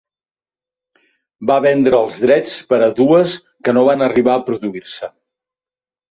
[1.49, 3.35] Va vendre els drets per a dues
[3.67, 5.11] que no van arribar a produir-se.